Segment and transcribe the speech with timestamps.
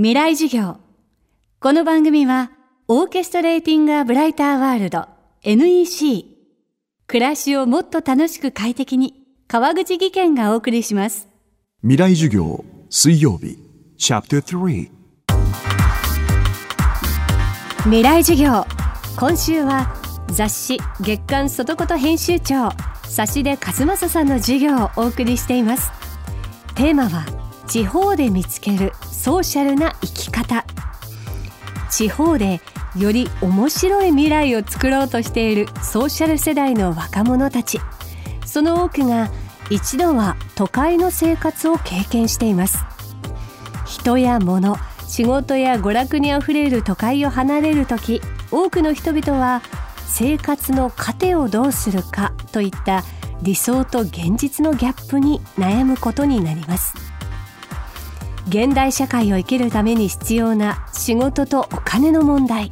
[0.00, 0.76] 未来授業。
[1.58, 2.52] この番組は
[2.86, 5.08] オーケストレーティング・ア・ブライター・ワールド
[5.42, 6.24] NEC
[7.08, 11.26] 暮らしをもっと楽しく快適に川口義賢がお送りします。
[11.80, 13.58] 未来授業水曜日。
[13.98, 14.88] チャプター3
[17.82, 18.64] 未来授業。
[19.18, 19.92] 今週は
[20.28, 22.70] 雑誌月刊外こと編集長
[23.02, 25.90] 差出和正さんの授業をお送りしています。
[26.76, 27.26] テーマは
[27.66, 28.92] 地方で見つける
[29.28, 30.64] ソーシャルな生き方。
[31.90, 32.62] 地方で
[32.96, 37.78] より面白い未来を作ろうとしているソーシャル世代の若者たち。
[38.46, 39.28] その多くが
[39.68, 42.78] 一度は都会の生活を経験しています。
[43.84, 49.60] 人や物仕事や娯楽にあふれる都会を離れる時多くの人々は
[50.06, 53.04] 生活の糧をどうするかといった
[53.42, 57.17] 理想と現実のギャップに悩むことになります。
[58.48, 62.70] 現代社会を生きるために必要な仕事とお金の問題。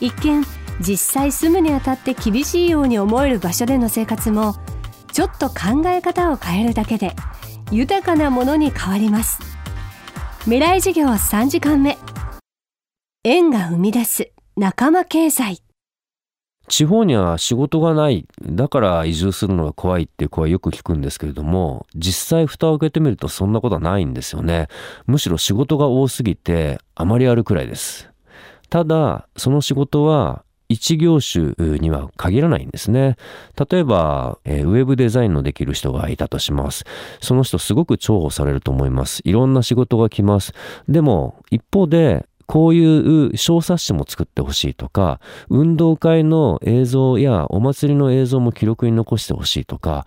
[0.00, 0.44] 一見
[0.80, 4.54] 実際住むにあたって厳しいように思える場所での生活も
[5.12, 7.14] ちょっと考え方を変えるだけで
[7.70, 9.38] 豊かなものに変わります。
[10.44, 11.98] 未来授業3時間目。
[13.24, 15.65] 縁が生み出す仲間経済。
[16.68, 18.26] 地方には仕事がない。
[18.42, 24.68] だから移住するのが怖いっていう声よく聞くんですけれども、実際蓋を開けてみるとそんなことはないんですよね。
[25.06, 28.10] むしろ仕事が多すぎてあまりあるくらいです。
[28.68, 33.16] ただ、その仕事は一業種には限らないんですね。
[33.70, 36.84] 例えば、えー、ウェブデザインのできる人がいたとします。
[37.20, 39.22] その人すごく重宝されると思います。
[39.24, 40.52] いろんな仕事が来ます。
[40.88, 50.06] でも、一方で、こういう小冊子も作ってほしいとか、運動会の映像やお祭りの映像も記録に残してほしいとか、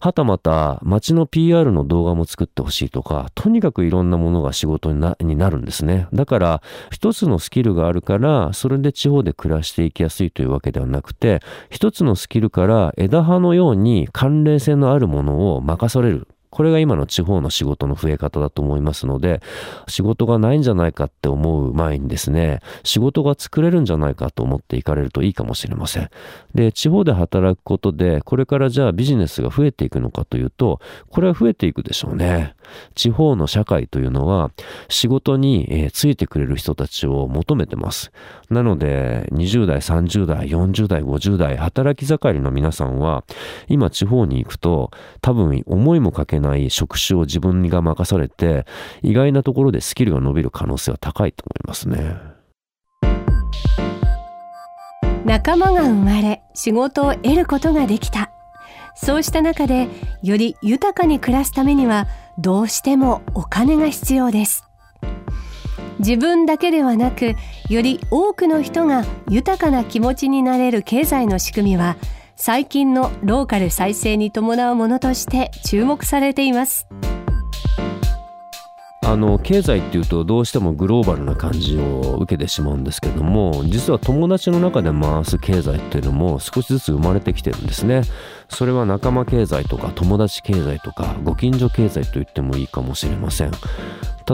[0.00, 6.08] はたまた街の PR の動画も作ってほしいとか、とにかくいろんなものが仕事になになるんですね。
[6.12, 16.28] だから、一つのスキルがあるから、それで地方で暮らしていきやすいというわけではなくて、一つのスキルから枝葉のように関連性のあるものを任される。
[16.50, 19.40] これが今の地方の仕事の増え方だと思いますので、
[19.88, 26.10] 仕事がないんじゃないかって思う前にですね、仕事が作れるんじゃないかと思っていかれるといいかもしれません。
[26.54, 32.54] で、地方で働くことで、これからじゃあビジネスが増えていくのかというと、これは増えていくでしょうね。
[32.94, 34.50] 地方の社会というのは、
[34.88, 38.12] 仕事に、えー、ついてくれる人たちを求めてます。
[38.50, 43.24] なので、20代、30代、40代、50代、働き盛りの皆さんは、
[43.68, 48.66] 今地方に行くと、多分思いもかけない職種を自分が任されて、
[49.02, 52.40] 意外なところでスキルが伸びる可能性は高いと思いますね。
[55.24, 58.30] 仲間が生まれ、仕事を得ることができた。
[58.94, 59.88] そうした中で、
[60.22, 62.06] より豊かに暮らすためには、
[62.40, 64.64] どうしてもお金が必要です。
[65.98, 67.36] 自分だけではなく、
[67.68, 71.96] より多くの人が豊かな気持ちになれる経済の仕組みは、
[72.36, 76.86] 最近のローカル再生に伴うものとして注目されています
[79.10, 88.02] あの経済っていうとどうしてもグローバルな感じを受けてしまうんですけども実は友達の中で回す経済っていうのも少しずつ生まれてきてるんですね。
[88.48, 93.50] それは仲間経済とか友達経済とかご近所経済と言ってもいいかもしれません。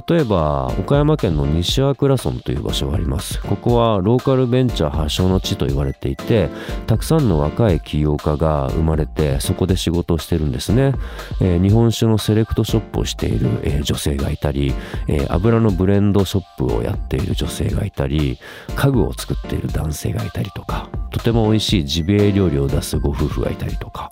[0.08, 3.40] 例えば岡山県の西粟倉村という場所があります。
[3.40, 6.50] ここはローカルベンチャー発祥の地と言われていて
[6.86, 10.92] たくさんの若い起業家が生まれてそこで仕事をしてるんですね、
[11.40, 14.74] えー、日本酒のセレクトショップをしている、えー、女性がいたり、
[15.08, 18.38] えー、油のブレンドショップをやっている女性がいたり
[18.74, 24.10] 家具を作っている男性がいたりとかとても美味しいジビエ料理を出すご夫婦がいたりとか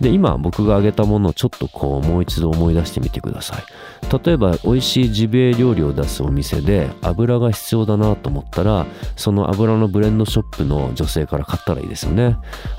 [0.00, 3.62] で、今僕が挙げたものをちょっとこうもう一度思い出してみてください。
[4.24, 12.36] 例えば美味しいジビエ料理を出すお店で油が必要だなと思ったら、その油のブレンドショップの女性から買ったらいいですよね。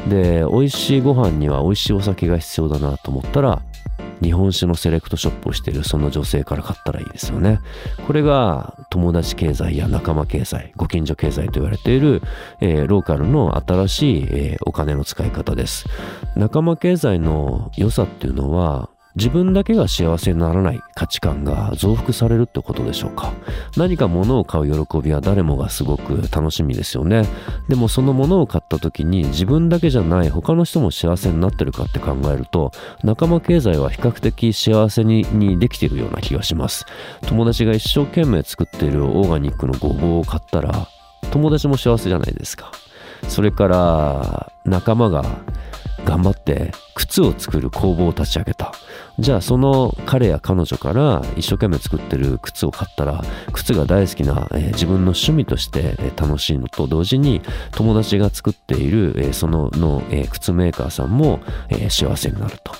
[0.09, 3.61] で、美味しいご飯には美味しいお酒が必要だなと思ったら、
[4.21, 7.59] 日本酒のセレクトショップをしているその女性から買ったらいいですよね。
[8.05, 12.21] これが友達経済や仲間経済、ご近所経済と言われている、
[12.61, 15.85] えー、ローカルの新しい、えー、お金の使い方です。
[16.35, 23.33] 仲間経済の良さっていうのは、自分だけが幸せにならない価値観が増幅されるってことでしょうか。
[23.75, 27.25] 何か物を買う喜びは誰もがすごく楽しみですよね。
[27.67, 32.71] でもその物を買った時に自分だけじゃない他の人も幸せになってるかって考えると
[33.03, 36.85] 仲間経済は比較的幸せににできているような気がします。
[37.27, 40.87] 友達が一生懸命作っているオーガニックのごぼうを買ったら
[41.31, 42.71] 友達も幸せじゃないですか。
[43.27, 45.25] それから仲間が
[46.05, 48.73] 頑張って靴を作る工房を立ち上げた
[49.19, 61.39] じゃあその彼や彼女から一生懸命作ってる靴を買ったら靴が大好きな、えー、自分の趣味として、楽しいのと同時に友達が作っている、えー、そのの、え靴メーカーさんも、
[61.69, 62.73] え幸せになると。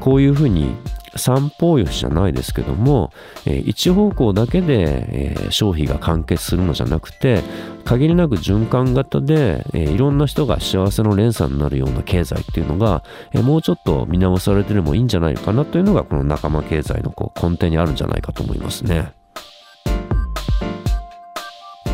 [0.00, 0.74] こういうふうに
[1.16, 3.12] 三方よしじゃないですけども、
[3.46, 7.42] え一方向だけで、え消費が完結するのじゃなくて
[7.84, 19.12] 限りなく循環型で、えいろんな人が幸せの連鎖になるような経済っていうのが、えもうちょっと見直されてでもいいんじゃないかなというのがこの仲間経済のこう根底にあるんじゃないかと思いますね。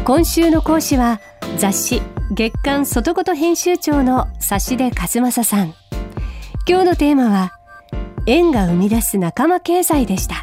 [0.04, 1.20] 今週の講師は
[1.58, 2.02] 雑誌
[2.32, 5.74] 月刊外言編集長の指出和正さん。
[6.68, 7.52] 今日のテーマは
[8.26, 10.36] 縁が生み出す仲間経済でした。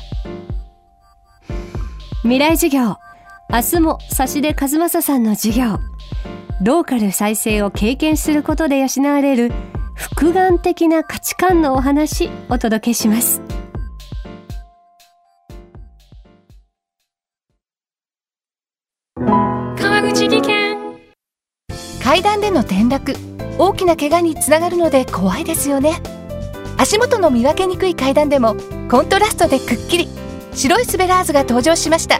[2.23, 2.97] 未来授業。
[3.49, 5.79] 明日も指出和正さんの授業。
[6.61, 9.53] ローカル再生を経験することで養われる
[9.95, 13.41] 複眼的な価値観のお話お届けします。
[19.15, 20.77] 川口技研。
[22.03, 23.13] 階段での転落
[23.57, 26.01] 大きな怪我につながるので怖いですよね。
[26.77, 28.57] 足元の見分けにくい階段でも
[28.91, 30.09] コントラストでくっきり。
[30.53, 32.19] 白いスベラーズが登場しました